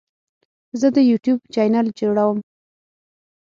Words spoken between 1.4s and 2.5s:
چینل جوړوم.